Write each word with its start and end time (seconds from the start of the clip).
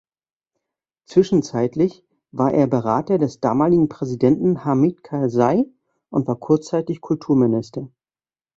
Zwischenzeitlich 1.05 2.03
war 2.31 2.51
er 2.55 2.65
Berater 2.65 3.19
des 3.19 3.39
damaligen 3.39 3.87
Präsidenten 3.87 4.65
Hamid 4.65 5.03
Karzai 5.03 5.65
und 6.09 6.25
war 6.27 6.37
kurzzeitig 6.39 7.01
Kulturminister. 7.01 7.87